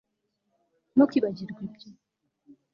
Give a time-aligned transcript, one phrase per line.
[0.93, 1.89] ntukibagirwe ibyo